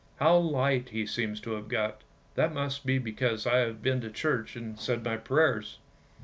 [0.19, 2.01] "How light he seems to have got;
[2.33, 5.77] that must be because I have been to church and said my prayers!